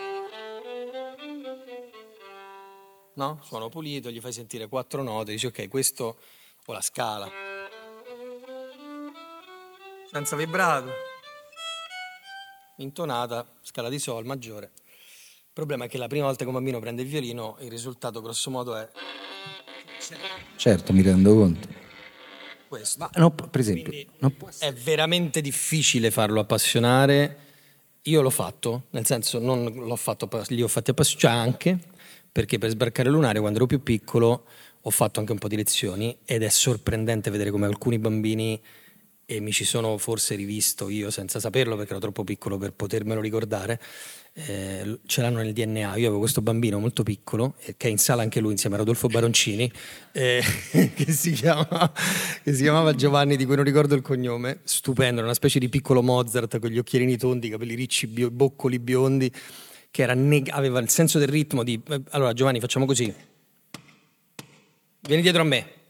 No? 3.16 3.40
Suono 3.44 3.70
pulito, 3.70 4.12
gli 4.12 4.20
fai 4.20 4.34
sentire 4.34 4.68
quattro 4.68 5.02
note, 5.02 5.32
dici 5.32 5.46
ok, 5.46 5.68
questo 5.70 6.18
o 6.66 6.74
la 6.74 6.82
scala. 6.82 7.45
Senza 10.16 10.38
vibrato. 10.38 10.92
Intonata, 12.78 13.46
scala 13.60 13.90
di 13.90 14.00
sol 14.00 14.24
maggiore. 14.24 14.72
Il 14.78 15.52
problema 15.52 15.84
è 15.84 15.88
che 15.90 15.98
la 15.98 16.08
prima 16.08 16.28
volta 16.28 16.44
che 16.44 16.48
un 16.48 16.56
bambino 16.56 16.80
prende 16.80 17.02
il 17.02 17.10
violino, 17.10 17.58
il 17.60 17.70
risultato 17.70 18.22
grosso 18.22 18.50
modo 18.50 18.78
è 18.78 18.88
Certo, 20.56 20.94
mi 20.94 21.02
rendo 21.02 21.36
conto. 21.36 21.68
questo. 22.70 23.00
Ma 23.00 23.10
no, 23.16 23.32
per 23.32 23.60
esempio, 23.60 23.92
È 24.58 24.72
veramente 24.72 25.42
difficile 25.42 26.10
farlo 26.12 26.40
appassionare. 26.40 27.38
Io 28.04 28.22
l'ho 28.22 28.30
fatto, 28.30 28.84
nel 28.92 29.06
senso 29.06 29.40
non 29.40 29.66
l'ho 29.66 29.98
fatto, 29.98 30.30
li 30.48 30.62
ho 30.62 30.70
fatti 30.70 30.92
appassionare 30.92 31.42
anche 31.42 31.78
perché 32.32 32.58
per 32.58 32.70
sbarcare 32.70 33.10
lunare 33.10 33.42
quando 33.42 33.58
ero 33.58 33.68
più 33.68 33.84
piccolo 33.84 34.46
ho 34.80 34.90
fatto 34.92 35.20
anche 35.20 35.34
un 35.34 35.40
po' 35.40 35.50
di 35.50 35.58
lezioni 35.58 36.20
ed 36.24 36.42
è 36.42 36.48
sorprendente 36.48 37.30
vedere 37.30 37.52
come 37.52 37.66
alcuni 37.66 38.00
bambini 38.00 38.62
e 39.26 39.40
mi 39.40 39.52
ci 39.52 39.64
sono 39.64 39.98
forse 39.98 40.36
rivisto 40.36 40.88
io 40.90 41.10
senza 41.10 41.40
saperlo 41.40 41.76
perché 41.76 41.92
ero 41.92 42.00
troppo 42.00 42.24
piccolo 42.24 42.58
per 42.58 42.74
potermelo 42.74 43.22
ricordare. 43.22 43.82
Eh, 44.38 45.00
ce 45.06 45.22
l'hanno 45.22 45.38
nel 45.38 45.54
DNA. 45.54 45.96
Io 45.96 46.08
avevo 46.08 46.20
questo 46.20 46.42
bambino 46.42 46.78
molto 46.78 47.04
piccolo 47.04 47.56
eh, 47.62 47.76
che 47.78 47.88
è 47.88 47.90
in 47.90 47.98
sala 47.98 48.22
anche 48.22 48.42
lui 48.42 48.52
insieme 48.52 48.76
a 48.76 48.80
Rodolfo 48.80 49.08
Baroncini, 49.08 49.72
eh, 50.12 50.44
che, 50.94 51.12
si 51.12 51.32
chiama, 51.32 51.92
che, 52.44 52.54
si 52.54 52.62
chiamava 52.64 52.94
Giovanni, 52.94 53.38
di 53.38 53.46
cui 53.46 53.56
non 53.56 53.64
ricordo 53.64 53.96
il 53.96 54.02
cognome. 54.02 54.60
Stupendo, 54.64 55.22
una 55.22 55.34
specie 55.34 55.58
di 55.58 55.70
piccolo 55.70 56.04
Mozart 56.04 56.60
con 56.60 56.70
gli 56.70 56.78
occhierini 56.78 57.18
tondi, 57.18 57.50
capelli 57.50 57.76
ricci, 57.76 58.08
bio, 58.08 58.30
boccoli 58.30 58.78
biondi, 58.78 59.32
che 59.90 60.06
neg- 60.14 60.50
aveva 60.52 60.80
il 60.80 60.90
senso 60.90 61.18
del 61.18 61.30
ritmo 61.30 61.64
di. 61.64 61.82
Eh, 61.88 62.02
allora, 62.10 62.34
Giovanni, 62.34 62.60
facciamo 62.60 62.86
così. 62.86 63.12
Vieni 65.00 65.22
dietro 65.22 65.42
a 65.42 65.46
me. 65.46 65.84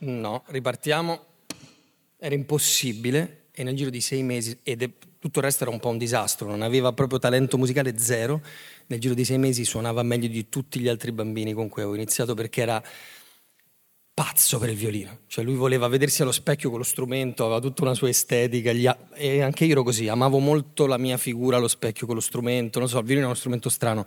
No, 0.00 0.44
ripartiamo. 0.46 1.24
Era 2.18 2.34
impossibile. 2.34 3.44
E 3.52 3.62
nel 3.62 3.74
giro 3.74 3.90
di 3.90 4.00
sei 4.00 4.22
mesi, 4.22 4.56
è, 4.62 4.76
tutto 5.20 5.38
il 5.40 5.44
resto 5.44 5.64
era 5.64 5.72
un 5.72 5.80
po' 5.80 5.90
un 5.90 5.98
disastro, 5.98 6.48
non 6.48 6.62
aveva 6.62 6.92
proprio 6.92 7.18
talento 7.18 7.58
musicale 7.58 7.98
zero, 7.98 8.40
nel 8.86 8.98
giro 8.98 9.12
di 9.12 9.24
sei 9.24 9.36
mesi 9.36 9.64
suonava 9.66 10.02
meglio 10.02 10.28
di 10.28 10.48
tutti 10.48 10.80
gli 10.80 10.88
altri 10.88 11.12
bambini 11.12 11.52
con 11.52 11.68
cui 11.68 11.82
avevo 11.82 11.96
iniziato 11.96 12.32
perché 12.32 12.62
era 12.62 12.82
pazzo 14.14 14.58
per 14.58 14.68
il 14.68 14.76
violino, 14.76 15.20
cioè 15.28 15.44
lui 15.44 15.54
voleva 15.54 15.88
vedersi 15.88 16.20
allo 16.20 16.32
specchio 16.32 16.68
con 16.68 16.78
lo 16.78 16.84
strumento, 16.84 17.44
aveva 17.44 17.60
tutta 17.60 17.82
una 17.82 17.94
sua 17.94 18.10
estetica 18.10 18.70
ha... 18.70 18.98
e 19.14 19.40
anche 19.40 19.64
io 19.64 19.72
ero 19.72 19.82
così, 19.82 20.08
amavo 20.08 20.38
molto 20.38 20.86
la 20.86 20.98
mia 20.98 21.16
figura 21.16 21.56
allo 21.56 21.68
specchio 21.68 22.06
con 22.06 22.16
lo 22.16 22.20
strumento, 22.20 22.78
non 22.78 22.88
so, 22.88 22.98
il 22.98 23.04
violino 23.04 23.24
è 23.24 23.28
uno 23.28 23.38
strumento 23.38 23.70
strano, 23.70 24.04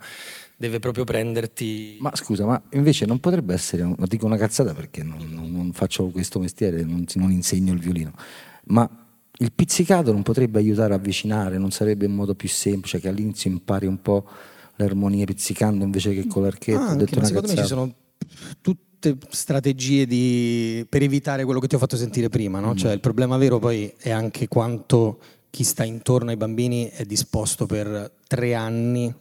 deve 0.56 0.78
proprio 0.78 1.02
prenderti... 1.02 1.96
Ma 2.00 2.14
scusa, 2.14 2.44
ma 2.44 2.62
invece 2.72 3.06
non 3.06 3.18
potrebbe 3.18 3.54
essere, 3.54 3.82
non 3.82 3.96
dico 4.06 4.26
una 4.26 4.36
cazzata 4.36 4.72
perché 4.72 5.02
non, 5.02 5.18
non, 5.64 5.72
faccio 5.72 6.06
questo 6.06 6.38
mestiere, 6.38 6.82
non, 6.82 7.04
non 7.14 7.30
insegno 7.30 7.72
il 7.72 7.80
violino, 7.80 8.12
ma 8.66 8.88
il 9.38 9.52
pizzicato 9.52 10.12
non 10.12 10.22
potrebbe 10.22 10.58
aiutare 10.58 10.92
a 10.92 10.96
avvicinare, 10.96 11.58
non 11.58 11.70
sarebbe 11.70 12.04
in 12.04 12.14
modo 12.14 12.34
più 12.34 12.48
semplice 12.48 13.00
che 13.00 13.08
all'inizio 13.08 13.50
impari 13.50 13.86
un 13.86 14.00
po' 14.00 14.28
le 14.76 14.84
armonie 14.84 15.24
pizzicando 15.24 15.84
invece 15.84 16.14
che 16.14 16.26
con 16.26 16.42
l'archetto. 16.42 16.78
Ah, 16.78 16.88
anche, 16.88 17.16
ma 17.16 17.24
secondo 17.24 17.48
cazzata. 17.48 17.54
me 17.54 17.62
ci 17.62 17.66
sono 17.66 17.94
tutti 18.60 19.16
strategie 19.28 20.06
di, 20.06 20.86
per 20.88 21.02
evitare 21.02 21.44
quello 21.44 21.60
che 21.60 21.66
ti 21.66 21.74
ho 21.74 21.78
fatto 21.78 21.96
sentire 21.96 22.28
prima, 22.28 22.60
no? 22.60 22.72
mm. 22.72 22.76
cioè, 22.76 22.92
il 22.92 23.00
problema 23.00 23.36
vero 23.36 23.58
poi 23.58 23.92
è 23.98 24.10
anche 24.10 24.48
quanto 24.48 25.18
chi 25.50 25.64
sta 25.64 25.84
intorno 25.84 26.30
ai 26.30 26.36
bambini 26.36 26.88
è 26.88 27.04
disposto 27.04 27.66
per 27.66 28.12
tre 28.26 28.54
anni 28.54 29.12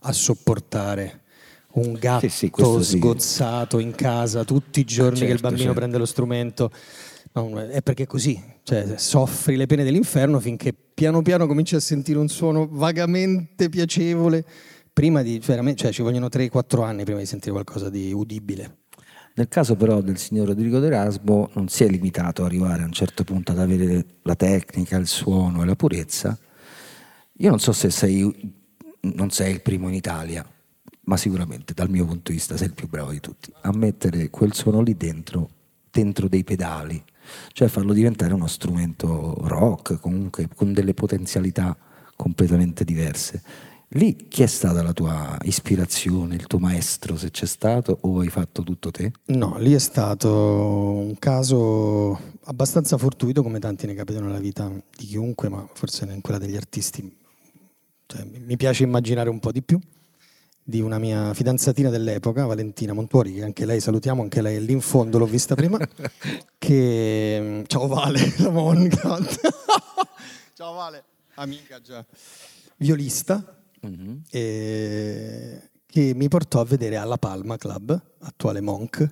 a 0.00 0.12
sopportare 0.12 1.22
un 1.72 1.92
gatto 1.92 2.28
sì, 2.28 2.50
sì, 2.50 2.96
sgozzato 2.96 3.78
sì. 3.78 3.84
in 3.84 3.94
casa 3.94 4.44
tutti 4.44 4.80
i 4.80 4.84
giorni 4.84 5.18
certo, 5.18 5.26
che 5.26 5.32
il 5.32 5.40
bambino 5.40 5.64
certo. 5.64 5.78
prende 5.78 5.98
lo 5.98 6.06
strumento. 6.06 6.70
No, 7.32 7.60
è 7.60 7.80
perché 7.82 8.04
è 8.04 8.06
così, 8.06 8.42
cioè, 8.64 8.94
soffri 8.96 9.54
le 9.54 9.66
pene 9.66 9.84
dell'inferno 9.84 10.40
finché 10.40 10.74
piano 10.74 11.22
piano 11.22 11.46
cominci 11.46 11.76
a 11.76 11.80
sentire 11.80 12.18
un 12.18 12.28
suono 12.28 12.66
vagamente 12.68 13.68
piacevole. 13.68 14.44
Prima 14.92 15.22
di, 15.22 15.40
cioè, 15.40 15.74
cioè 15.74 15.92
ci 15.92 16.02
vogliono 16.02 16.26
3-4 16.26 16.82
anni 16.82 17.04
prima 17.04 17.20
di 17.20 17.26
sentire 17.26 17.52
qualcosa 17.52 17.88
di 17.88 18.12
udibile. 18.12 18.78
Nel 19.34 19.46
caso 19.46 19.76
però 19.76 20.00
del 20.00 20.18
signor 20.18 20.48
Rodrigo 20.48 20.80
d'Erasmo 20.80 21.50
non 21.54 21.68
si 21.68 21.84
è 21.84 21.88
limitato 21.88 22.42
ad 22.42 22.48
arrivare 22.48 22.82
a 22.82 22.86
un 22.86 22.92
certo 22.92 23.22
punto 23.22 23.52
ad 23.52 23.60
avere 23.60 24.04
la 24.22 24.34
tecnica, 24.34 24.96
il 24.96 25.06
suono 25.06 25.62
e 25.62 25.66
la 25.66 25.76
purezza. 25.76 26.36
Io 27.38 27.48
non 27.48 27.60
so 27.60 27.72
se 27.72 27.90
sei, 27.90 28.28
non 29.02 29.30
sei 29.30 29.52
il 29.52 29.62
primo 29.62 29.88
in 29.88 29.94
Italia, 29.94 30.44
ma 31.10 31.16
sicuramente 31.16 31.74
dal 31.74 31.90
mio 31.90 32.04
punto 32.04 32.30
di 32.30 32.36
vista 32.36 32.56
sei 32.56 32.68
il 32.68 32.74
più 32.74 32.88
bravo 32.88 33.10
di 33.10 33.18
tutti, 33.18 33.52
a 33.62 33.72
mettere 33.72 34.30
quel 34.30 34.54
suono 34.54 34.80
lì 34.80 34.96
dentro, 34.96 35.50
dentro 35.90 36.28
dei 36.28 36.44
pedali, 36.44 37.02
cioè 37.52 37.66
farlo 37.66 37.92
diventare 37.92 38.32
uno 38.32 38.46
strumento 38.46 39.34
rock, 39.40 39.98
comunque 39.98 40.48
con 40.54 40.72
delle 40.72 40.94
potenzialità 40.94 41.76
completamente 42.14 42.84
diverse. 42.84 43.42
Lì 43.94 44.28
chi 44.28 44.44
è 44.44 44.46
stata 44.46 44.84
la 44.84 44.92
tua 44.92 45.36
ispirazione, 45.42 46.36
il 46.36 46.46
tuo 46.46 46.60
maestro, 46.60 47.16
se 47.16 47.32
c'è 47.32 47.46
stato, 47.46 47.98
o 48.02 48.20
hai 48.20 48.28
fatto 48.28 48.62
tutto 48.62 48.92
te? 48.92 49.10
No, 49.26 49.58
lì 49.58 49.72
è 49.72 49.80
stato 49.80 50.30
un 50.32 51.18
caso 51.18 52.36
abbastanza 52.44 52.96
fortuito, 52.98 53.42
come 53.42 53.58
tanti 53.58 53.86
ne 53.86 53.94
capitano 53.94 54.26
nella 54.26 54.38
vita 54.38 54.70
di 54.96 55.06
chiunque, 55.06 55.48
ma 55.48 55.68
forse 55.72 56.04
in 56.04 56.20
quella 56.20 56.38
degli 56.38 56.54
artisti 56.54 57.18
cioè, 58.06 58.24
mi 58.24 58.56
piace 58.56 58.84
immaginare 58.84 59.28
un 59.28 59.40
po' 59.40 59.50
di 59.50 59.62
più, 59.62 59.80
di 60.70 60.80
una 60.80 60.98
mia 60.98 61.34
fidanzatina 61.34 61.90
dell'epoca, 61.90 62.46
Valentina 62.46 62.94
Montuori, 62.94 63.34
che 63.34 63.42
anche 63.42 63.66
lei 63.66 63.80
salutiamo, 63.80 64.22
anche 64.22 64.40
lei 64.40 64.56
è 64.56 64.60
lì 64.60 64.72
in 64.72 64.80
fondo, 64.80 65.18
l'ho 65.18 65.26
vista 65.26 65.54
prima, 65.54 65.78
che... 66.56 67.62
Ciao 67.66 67.86
Vale, 67.86 68.20
la 68.38 68.50
Monica. 68.50 69.18
Ciao 70.54 70.72
Vale, 70.72 71.04
amica 71.34 71.80
già. 71.82 72.02
Violista, 72.76 73.60
mm-hmm. 73.86 74.16
che 74.30 76.12
mi 76.14 76.28
portò 76.28 76.60
a 76.60 76.64
vedere 76.64 76.96
alla 76.96 77.18
Palma 77.18 77.58
Club, 77.58 78.00
attuale 78.20 78.62
Monk, 78.62 79.06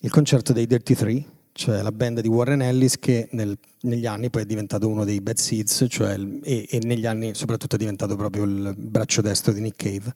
il 0.00 0.10
concerto 0.10 0.52
dei 0.52 0.66
Dirty 0.66 0.94
Three, 0.94 1.24
cioè 1.52 1.80
la 1.80 1.92
band 1.92 2.20
di 2.20 2.28
Warren 2.28 2.62
Ellis 2.62 2.98
che 2.98 3.28
nel, 3.32 3.58
negli 3.82 4.06
anni 4.06 4.28
poi 4.28 4.42
è 4.42 4.44
diventato 4.44 4.88
uno 4.88 5.04
dei 5.04 5.20
Bad 5.20 5.36
Seeds, 5.36 5.86
cioè 5.88 6.14
il, 6.14 6.40
e, 6.42 6.66
e, 6.68 6.80
negli 6.82 7.06
anni 7.06 7.34
soprattutto 7.34 7.76
è 7.76 7.78
diventato 7.78 8.14
proprio 8.14 8.44
il 8.44 8.74
braccio 8.76 9.22
destro 9.22 9.52
di 9.52 9.60
Nick 9.60 9.82
Cave. 9.82 10.14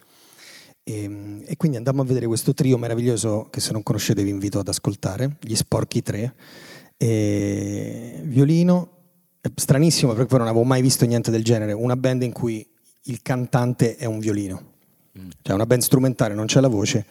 E, 0.82 1.42
e, 1.44 1.56
quindi 1.56 1.76
andammo 1.76 2.02
a 2.02 2.04
vedere 2.04 2.26
questo 2.26 2.54
trio 2.54 2.78
meraviglioso 2.78 3.48
che 3.50 3.60
se 3.60 3.72
non 3.72 3.82
conoscete 3.82 4.22
vi 4.22 4.30
invito 4.30 4.58
ad 4.58 4.68
ascoltare, 4.68 5.36
gli 5.40 5.54
Sporchi 5.54 6.02
3, 6.02 6.34
e 6.96 8.20
violino, 8.24 8.90
stranissimo 9.54 10.12
perché 10.12 10.28
poi 10.28 10.38
non 10.38 10.48
avevo 10.48 10.64
mai 10.64 10.82
visto 10.82 11.06
niente 11.06 11.30
del 11.30 11.44
genere, 11.44 11.72
una 11.72 11.96
band 11.96 12.22
in 12.22 12.32
cui 12.32 12.66
il 13.04 13.22
cantante 13.22 13.96
è 13.96 14.04
un 14.04 14.18
violino. 14.18 14.62
Mm. 15.18 15.28
Cioè 15.42 15.54
una 15.54 15.66
band 15.66 15.82
strumentale 15.82 16.34
non 16.34 16.46
c'è 16.46 16.60
la 16.60 16.68
voce 16.68 17.06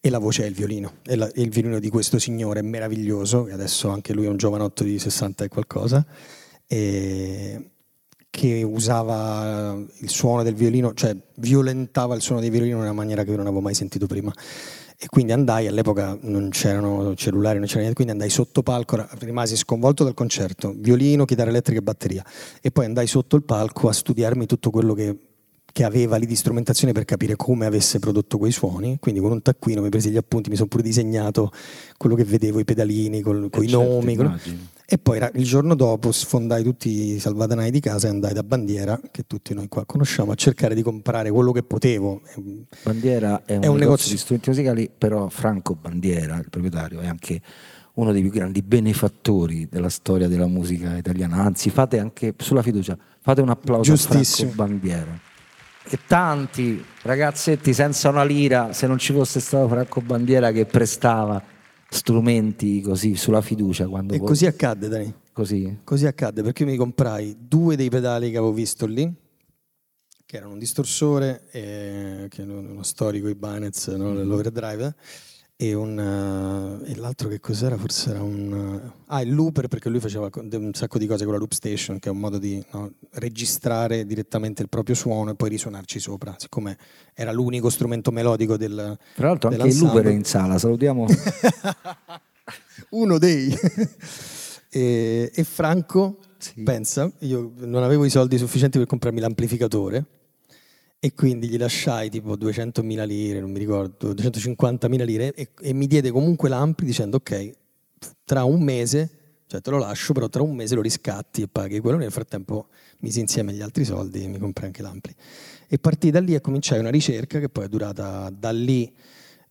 e 0.00 0.10
la 0.10 0.18
voce 0.18 0.44
è 0.44 0.46
il 0.46 0.54
violino. 0.54 0.94
E, 1.04 1.16
la, 1.16 1.30
il 1.34 1.48
violino 1.48 1.78
di 1.78 1.88
questo 1.88 2.18
signore 2.18 2.60
meraviglioso, 2.62 3.44
che 3.44 3.52
adesso 3.52 3.88
anche 3.88 4.12
lui 4.12 4.26
è 4.26 4.28
un 4.28 4.36
giovanotto 4.36 4.84
di 4.84 4.98
60 4.98 5.44
e 5.44 5.48
qualcosa, 5.48 6.04
e 6.66 7.71
che 8.32 8.62
usava 8.62 9.78
il 9.98 10.08
suono 10.08 10.42
del 10.42 10.54
violino, 10.54 10.94
cioè 10.94 11.14
violentava 11.34 12.14
il 12.14 12.22
suono 12.22 12.40
del 12.40 12.50
violino 12.50 12.76
in 12.76 12.80
una 12.80 12.94
maniera 12.94 13.24
che 13.24 13.30
io 13.30 13.36
non 13.36 13.44
avevo 13.44 13.60
mai 13.60 13.74
sentito 13.74 14.06
prima. 14.06 14.32
E 14.98 15.06
quindi 15.08 15.32
andai, 15.32 15.66
all'epoca 15.66 16.16
non 16.22 16.48
c'erano 16.48 17.14
cellulari, 17.14 17.58
non 17.58 17.66
c'era 17.66 17.80
niente, 17.80 17.94
quindi 17.94 18.14
andai 18.14 18.30
sotto 18.30 18.62
palco, 18.62 19.06
rimasi 19.18 19.54
sconvolto 19.54 20.02
dal 20.02 20.14
concerto, 20.14 20.72
violino, 20.74 21.26
chitarra 21.26 21.50
elettrica 21.50 21.80
e 21.80 21.82
batteria. 21.82 22.24
E 22.62 22.70
poi 22.70 22.86
andai 22.86 23.06
sotto 23.06 23.36
il 23.36 23.42
palco 23.42 23.90
a 23.90 23.92
studiarmi 23.92 24.46
tutto 24.46 24.70
quello 24.70 24.94
che 24.94 25.14
che 25.72 25.84
aveva 25.84 26.16
lì 26.16 26.26
di 26.26 26.36
strumentazione 26.36 26.92
per 26.92 27.04
capire 27.04 27.34
come 27.34 27.64
avesse 27.64 27.98
prodotto 27.98 28.36
quei 28.36 28.52
suoni, 28.52 28.98
quindi 29.00 29.20
con 29.20 29.32
un 29.32 29.40
taccuino 29.40 29.80
mi 29.80 29.88
presi 29.88 30.10
gli 30.10 30.18
appunti, 30.18 30.50
mi 30.50 30.56
sono 30.56 30.68
pure 30.68 30.82
disegnato 30.82 31.50
quello 31.96 32.14
che 32.14 32.24
vedevo, 32.24 32.60
i 32.60 32.64
pedalini, 32.64 33.22
con, 33.22 33.48
con 33.50 33.64
i 33.64 33.68
certo, 33.68 33.82
nomi. 33.82 34.16
Con... 34.16 34.38
E 34.84 34.98
poi 34.98 35.18
il 35.34 35.44
giorno 35.44 35.74
dopo 35.74 36.12
sfondai 36.12 36.62
tutti 36.62 37.14
i 37.14 37.18
salvadanai 37.18 37.70
di 37.70 37.80
casa 37.80 38.08
e 38.08 38.10
andai 38.10 38.34
da 38.34 38.42
Bandiera, 38.42 39.00
che 39.10 39.24
tutti 39.26 39.54
noi 39.54 39.68
qua 39.68 39.86
conosciamo, 39.86 40.32
a 40.32 40.34
cercare 40.34 40.74
di 40.74 40.82
comprare 40.82 41.30
quello 41.30 41.52
che 41.52 41.62
potevo. 41.62 42.20
Bandiera 42.82 43.42
è 43.46 43.56
un, 43.56 43.62
è 43.62 43.66
un 43.66 43.78
negozio, 43.78 43.78
negozio 43.78 44.10
di 44.10 44.18
strumenti 44.18 44.50
musicali, 44.50 44.90
però 44.96 45.30
Franco 45.30 45.74
Bandiera, 45.74 46.36
il 46.36 46.50
proprietario, 46.50 47.00
è 47.00 47.06
anche 47.06 47.40
uno 47.94 48.12
dei 48.12 48.20
più 48.20 48.30
grandi 48.30 48.60
benefattori 48.60 49.68
della 49.70 49.88
storia 49.88 50.28
della 50.28 50.46
musica 50.46 50.98
italiana. 50.98 51.36
Anzi, 51.36 51.70
fate 51.70 51.98
anche 51.98 52.34
sulla 52.36 52.62
fiducia, 52.62 52.98
fate 53.22 53.40
un 53.40 53.48
applauso 53.48 53.94
a 53.94 53.96
Franco 53.96 54.52
Bandiera 54.54 55.30
che 55.84 55.98
tanti 56.06 56.84
ragazzetti 57.02 57.72
senza 57.72 58.08
una 58.08 58.24
lira, 58.24 58.72
se 58.72 58.86
non 58.86 58.98
ci 58.98 59.12
fosse 59.12 59.40
stato 59.40 59.68
Franco 59.68 60.00
Bandiera 60.00 60.52
che 60.52 60.66
prestava 60.66 61.42
strumenti 61.88 62.80
così 62.80 63.16
sulla 63.16 63.40
fiducia. 63.40 63.86
Quando 63.86 64.14
e 64.14 64.18
poi... 64.18 64.26
così 64.26 64.46
accadde, 64.46 64.88
Dani. 64.88 65.14
Così? 65.32 65.78
Così 65.84 66.06
accadde 66.06 66.42
perché 66.42 66.64
io 66.64 66.70
mi 66.70 66.76
comprai 66.76 67.36
due 67.38 67.76
dei 67.76 67.88
pedali 67.88 68.30
che 68.30 68.36
avevo 68.36 68.52
visto 68.52 68.86
lì, 68.86 69.10
che 70.24 70.36
erano 70.36 70.52
un 70.52 70.58
distorsore, 70.58 71.48
e, 71.50 72.26
che 72.28 72.42
è 72.42 72.44
uno 72.44 72.82
storico 72.82 73.28
Ibanez, 73.28 73.88
no? 73.88 74.12
l'overdrive 74.14 74.94
e, 75.62 75.74
un, 75.74 75.96
uh, 75.96 76.82
e 76.90 76.96
l'altro 76.96 77.28
che 77.28 77.38
cos'era? 77.38 77.76
Forse 77.76 78.10
era 78.10 78.20
un... 78.20 78.52
Uh, 78.52 78.92
ah, 79.06 79.20
il 79.20 79.32
looper 79.32 79.68
perché 79.68 79.88
lui 79.88 80.00
faceva 80.00 80.28
un 80.34 80.70
sacco 80.74 80.98
di 80.98 81.06
cose 81.06 81.22
con 81.22 81.34
la 81.34 81.38
loop 81.38 81.52
station, 81.52 82.00
che 82.00 82.08
è 82.08 82.12
un 82.12 82.18
modo 82.18 82.38
di 82.38 82.60
no, 82.72 82.94
registrare 83.12 84.04
direttamente 84.04 84.62
il 84.62 84.68
proprio 84.68 84.96
suono 84.96 85.30
e 85.30 85.34
poi 85.36 85.50
risuonarci 85.50 86.00
sopra, 86.00 86.34
siccome 86.36 86.76
era 87.14 87.30
l'unico 87.30 87.70
strumento 87.70 88.10
melodico 88.10 88.56
del... 88.56 88.98
Tra 89.14 89.28
l'altro 89.28 89.50
anche 89.50 89.68
il 89.68 89.78
looper 89.78 90.06
è 90.06 90.10
in 90.10 90.24
sala, 90.24 90.58
salutiamo... 90.58 91.06
Uno 92.90 93.18
dei... 93.18 93.54
e, 94.68 95.30
e, 95.32 95.44
Franco, 95.44 96.18
sì. 96.38 96.60
pensa, 96.64 97.08
io 97.20 97.52
non 97.58 97.84
avevo 97.84 98.04
i 98.04 98.10
soldi 98.10 98.36
sufficienti 98.36 98.78
per 98.78 98.88
comprarmi 98.88 99.20
l'amplificatore 99.20 100.21
e 101.04 101.14
quindi 101.14 101.48
gli 101.48 101.58
lasciai 101.58 102.08
tipo 102.10 102.36
200.000 102.36 103.04
lire, 103.04 103.40
non 103.40 103.50
mi 103.50 103.58
ricordo, 103.58 104.14
250.000 104.14 105.04
lire 105.04 105.34
e, 105.34 105.48
e 105.60 105.72
mi 105.72 105.88
diede 105.88 106.12
comunque 106.12 106.48
l'ampli 106.48 106.86
dicendo 106.86 107.16
ok, 107.16 107.50
tra 108.24 108.44
un 108.44 108.62
mese, 108.62 109.10
cioè 109.48 109.60
te 109.60 109.70
lo 109.70 109.78
lascio, 109.78 110.12
però 110.12 110.28
tra 110.28 110.42
un 110.42 110.54
mese 110.54 110.76
lo 110.76 110.80
riscatti 110.80 111.42
e 111.42 111.48
paghi 111.48 111.80
quello. 111.80 111.96
Nel 111.96 112.12
frattempo 112.12 112.68
misi 113.00 113.18
insieme 113.18 113.52
gli 113.52 113.62
altri 113.62 113.84
soldi 113.84 114.22
e 114.22 114.28
mi 114.28 114.38
comprai 114.38 114.66
anche 114.66 114.80
l'ampli. 114.80 115.12
E 115.66 115.76
partì 115.76 116.12
da 116.12 116.20
lì 116.20 116.36
e 116.36 116.40
cominciai 116.40 116.78
una 116.78 116.90
ricerca 116.90 117.40
che 117.40 117.48
poi 117.48 117.64
è 117.64 117.68
durata 117.68 118.30
da 118.30 118.52
lì 118.52 118.88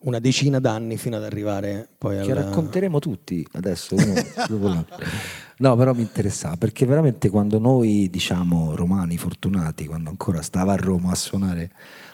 una 0.04 0.20
decina 0.20 0.60
d'anni 0.60 0.96
fino 0.96 1.18
ad 1.18 1.24
arrivare 1.26 1.88
poi 1.98 2.16
Che 2.24 2.32
alla... 2.32 2.46
racconteremo 2.46 3.00
tutti 3.00 3.46
adesso, 3.52 3.96
uno 3.96 4.14
dopo 4.48 4.68
l'altro. 4.68 5.06
No, 5.62 5.76
però 5.76 5.94
mi 5.94 6.02
interessava 6.02 6.58
perché 6.58 6.88
veramente 6.88 7.30
quando 7.30 7.60
noi, 7.60 8.10
diciamo, 8.10 8.76
romani 8.76 9.16
fortunati, 9.16 9.86
quando 9.86 10.10
ancora 10.10 10.42
stava 10.42 10.74
a 10.74 10.76
Roma 10.76 11.12
a 11.12 11.16
suonare, 11.16 11.72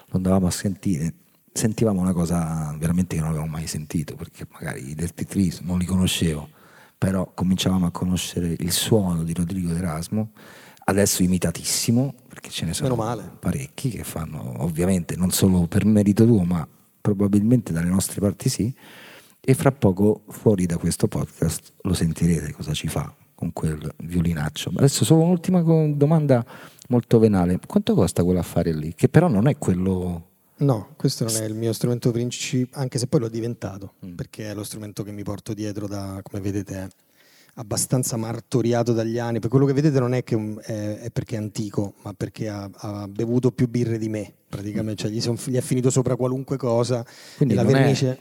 lo 0.08 0.18
andavamo 0.18 0.48
a 0.48 0.52
sentire, 0.52 1.14
sentivamo 1.54 2.02
una 2.02 2.12
cosa 2.12 2.76
veramente 2.78 3.16
che 3.16 3.22
non 3.22 3.30
avevamo 3.30 3.52
mai 3.52 3.66
sentito, 3.66 4.16
perché 4.16 4.46
magari 4.52 4.90
i 4.90 4.96
Dirty 4.96 5.24
Trees 5.24 5.62
non 5.62 5.78
li 5.78 5.86
conoscevo, 5.86 6.50
però 6.98 7.32
cominciavamo 7.34 7.86
a 7.86 7.92
conoscere 7.92 8.54
il 8.60 8.72
suono 8.74 9.24
di 9.24 9.34
Rodrigo 9.34 9.72
D'Erasmo, 9.72 10.32
adesso 10.84 11.24
imitatissimo, 11.24 12.16
perché 12.28 12.50
ce 12.50 12.66
ne 12.66 12.74
sono 12.74 12.98
parecchi 13.40 13.90
che 13.92 14.04
fanno, 14.04 14.62
ovviamente 14.62 15.16
non 15.16 15.32
solo 15.32 15.68
per 15.68 15.86
merito 15.86 16.26
tuo, 16.26 16.44
ma 16.44 16.68
probabilmente 17.00 17.72
dalle 17.72 17.88
nostre 17.88 18.20
parti 18.20 18.50
sì, 18.50 18.76
e 19.40 19.54
fra 19.54 19.72
poco 19.72 20.24
fuori 20.28 20.66
da 20.66 20.76
questo 20.76 21.08
podcast 21.08 21.76
lo 21.84 21.94
sentirete 21.94 22.52
cosa 22.52 22.74
ci 22.74 22.90
fa 22.90 23.10
quel 23.58 23.92
violinaccio. 24.04 24.72
Adesso 24.76 25.04
solo 25.04 25.24
un'ultima 25.24 25.62
domanda 25.62 26.46
molto 26.90 27.18
venale. 27.18 27.60
Quanto 27.66 27.96
costa 27.96 28.24
quell'affare 28.24 28.72
lì? 28.72 28.94
Che 28.94 29.10
però 29.10 29.28
non 29.28 29.48
è 29.48 29.58
quello... 29.58 30.26
No, 30.58 30.90
questo 30.96 31.24
non 31.26 31.36
è 31.36 31.46
il 31.46 31.56
mio 31.56 31.74
strumento 31.74 32.12
principale, 32.12 32.84
anche 32.84 33.00
se 33.00 33.08
poi 33.08 33.20
l'ho 33.22 33.30
diventato, 33.30 33.94
Mm. 34.06 34.14
perché 34.14 34.50
è 34.52 34.54
lo 34.54 34.64
strumento 34.64 35.02
che 35.04 35.12
mi 35.12 35.24
porto 35.24 35.54
dietro 35.54 35.88
da, 35.88 36.20
come 36.24 36.42
vedete, 36.42 36.76
è 36.76 36.88
abbastanza 37.56 38.16
martoriato 38.18 38.94
dagli 38.94 39.18
anni. 39.20 39.40
Per 39.40 39.50
quello 39.50 39.66
che 39.66 39.74
vedete 39.74 40.00
non 40.00 40.14
è 40.14 40.24
che 40.24 40.36
è, 40.62 41.00
è 41.02 41.10
perché 41.12 41.36
è 41.36 41.40
antico, 41.40 41.94
ma 42.04 42.14
perché 42.14 42.50
ha, 42.50 42.70
ha 42.72 43.08
bevuto 43.08 43.52
più 43.52 43.68
birre 43.68 43.98
di 43.98 44.10
me, 44.10 44.32
praticamente. 44.50 45.04
Cioè, 45.04 45.12
gli, 45.12 45.22
son- 45.22 45.38
gli 45.46 45.56
è 45.58 45.62
finito 45.62 45.90
sopra 45.90 46.16
qualunque 46.16 46.58
cosa. 46.58 47.04
Quindi 47.38 47.54
la 47.56 47.64
non 47.64 47.76
è- 47.76 47.78
vernice... 47.80 48.20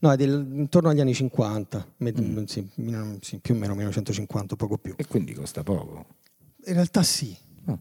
No, 0.00 0.12
è 0.12 0.16
del- 0.16 0.46
intorno 0.54 0.88
agli 0.88 1.00
anni 1.00 1.14
50, 1.14 1.86
me- 1.98 2.12
Mm. 2.20 2.44
sì, 2.46 2.68
più 3.40 3.54
o 3.54 3.56
meno 3.56 3.74
1950, 3.74 4.56
poco 4.56 4.78
più. 4.78 4.94
E 4.96 5.06
quindi 5.06 5.32
costa 5.34 5.62
poco. 5.62 6.04
In 6.66 6.74
realtà 6.74 7.02
sì, 7.02 7.36
Ah. 7.66 7.78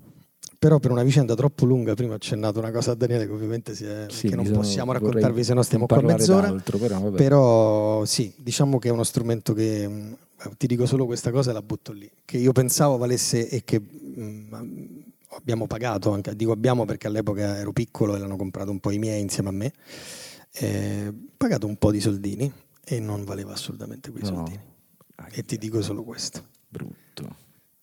però 0.60 0.80
per 0.80 0.92
una 0.92 1.04
vicenda 1.04 1.34
troppo 1.36 1.66
lunga, 1.66 1.94
prima 1.96 2.14
ho 2.14 2.16
accennato 2.16 2.60
una 2.60 2.72
cosa 2.72 2.92
a 2.92 2.96
Daniele 2.96 3.26
che 3.26 3.32
ovviamente 3.32 3.74
si 3.76 3.86
è, 3.86 4.06
Sì, 4.10 4.28
che 4.30 4.36
non 4.36 4.46
sono- 4.46 4.58
possiamo 4.60 4.92
raccontarvi 4.92 5.44
se 5.44 5.54
no 5.54 5.62
stiamo 5.64 5.86
qua 5.88 5.98
mezz'ora. 6.02 6.42
però. 6.42 6.58
Però 7.18 8.06
sì, 8.06 8.32
diciamo 8.38 8.78
che 8.80 8.90
è 8.90 8.92
uno 8.92 9.04
strumento 9.04 9.54
che 9.54 9.88
mh, 9.88 10.18
ti 10.58 10.68
dico 10.68 10.86
solo 10.86 11.06
questa 11.08 11.32
cosa 11.32 11.50
e 11.50 11.54
la 11.54 11.62
butto 11.64 11.92
lì, 11.92 12.10
che 12.24 12.38
io 12.38 12.52
pensavo 12.52 12.98
valesse 12.98 13.50
e 13.50 13.64
che 13.64 13.80
mh, 13.80 15.04
abbiamo 15.38 15.66
pagato 15.68 16.12
anche, 16.12 16.36
dico 16.36 16.52
abbiamo 16.52 16.86
perché 16.86 17.08
all'epoca 17.08 17.58
ero 17.58 17.74
piccolo 17.74 18.16
e 18.16 18.20
l'hanno 18.20 18.38
comprato 18.38 18.70
un 18.72 18.80
po' 18.80 18.92
i 18.92 19.00
miei 19.00 19.22
insieme 19.22 19.50
a 19.50 19.52
me, 19.54 19.74
eh, 20.58 21.14
pagato 21.38 21.68
un 21.68 21.76
po' 21.78 21.92
di 21.92 22.00
soldini 22.00 22.52
e 22.84 23.00
non 23.00 23.24
valeva 23.24 23.54
assolutamente 23.54 24.12
quei 24.12 24.24
No. 24.24 24.30
soldini. 24.30 24.60
E 25.32 25.44
ti 25.44 25.58
dico 25.58 25.82
solo 25.82 26.04
questo. 26.04 26.44
Brutto. 26.68 27.36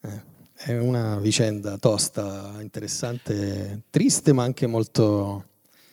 Eh, 0.02 0.30
è 0.54 0.78
una 0.78 1.18
vicenda 1.18 1.76
tosta, 1.78 2.56
interessante, 2.60 3.82
triste, 3.90 4.32
ma 4.32 4.42
anche 4.44 4.66
molto. 4.66 5.46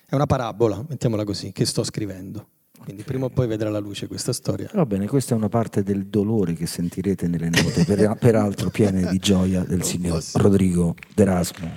È 0.06 0.16
una 0.16 0.26
parabola, 0.26 0.84
mettiamola 0.88 1.24
così, 1.24 1.52
che 1.52 1.66
sto 1.66 1.84
scrivendo. 1.84 2.48
Quindi 2.80 3.04
prima 3.04 3.26
o 3.26 3.30
poi 3.30 3.46
vedrà 3.48 3.70
la 3.70 3.80
luce 3.80 4.08
questa 4.08 4.32
storia. 4.34 4.70
Va 4.74 4.86
bene, 4.86 5.06
questa 5.08 5.34
è 5.34 5.38
una 5.38 5.50
parte 5.50 5.84
del 5.84 6.08
dolore 6.08 6.54
che 6.54 6.66
sentirete 6.66 7.28
nelle 7.28 7.50
note, 7.50 7.84
per- 7.86 8.16
peraltro 8.18 8.70
piene 8.70 9.06
di 9.10 9.18
gioia 9.20 9.64
del 9.64 9.84
signor 9.84 10.24
Rodrigo 10.34 10.96
D'Erasmo. 11.14 11.70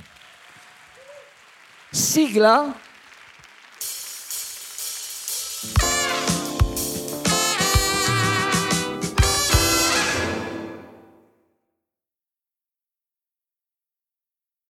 Sigla? 1.90 2.75